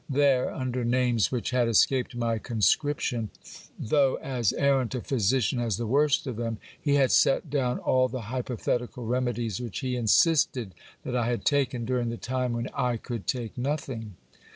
[0.09, 3.29] There, under names which had escaped my conscription,
[3.77, 8.07] though as arrant a physician as the worst of them, he had set down all
[8.07, 12.97] the hypothetical remedies which he insisted that I had taken during the time when I
[12.97, 14.15] could take nothing.